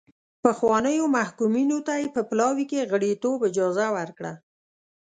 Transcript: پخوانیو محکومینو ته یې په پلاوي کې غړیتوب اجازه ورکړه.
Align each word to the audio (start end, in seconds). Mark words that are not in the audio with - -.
پخوانیو 0.43 1.05
محکومینو 1.17 1.77
ته 1.87 1.93
یې 2.01 2.07
په 2.15 2.21
پلاوي 2.29 2.65
کې 2.71 2.87
غړیتوب 2.91 3.39
اجازه 3.49 3.85
ورکړه. 3.97 4.33